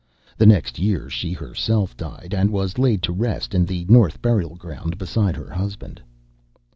[0.35, 4.55] The next year she herself died, and was laid to rest in the North Burial
[4.55, 6.01] Ground beside her husband.